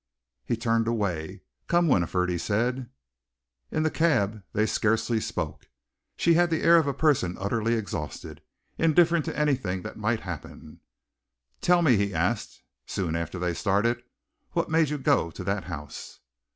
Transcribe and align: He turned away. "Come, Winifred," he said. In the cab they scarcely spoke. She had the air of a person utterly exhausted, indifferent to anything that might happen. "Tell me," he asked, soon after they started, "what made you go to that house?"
He 0.43 0.57
turned 0.57 0.87
away. 0.87 1.43
"Come, 1.67 1.87
Winifred," 1.87 2.27
he 2.31 2.39
said. 2.39 2.89
In 3.69 3.83
the 3.83 3.91
cab 3.91 4.41
they 4.51 4.65
scarcely 4.65 5.19
spoke. 5.21 5.67
She 6.17 6.33
had 6.33 6.49
the 6.49 6.63
air 6.63 6.77
of 6.77 6.87
a 6.87 6.93
person 6.95 7.37
utterly 7.39 7.75
exhausted, 7.75 8.41
indifferent 8.79 9.25
to 9.25 9.37
anything 9.39 9.83
that 9.83 9.97
might 9.97 10.21
happen. 10.21 10.79
"Tell 11.61 11.83
me," 11.83 11.97
he 11.97 12.15
asked, 12.15 12.63
soon 12.87 13.15
after 13.15 13.37
they 13.37 13.53
started, 13.53 14.01
"what 14.53 14.71
made 14.71 14.89
you 14.89 14.97
go 14.97 15.29
to 15.29 15.43
that 15.43 15.65
house?" 15.65 16.19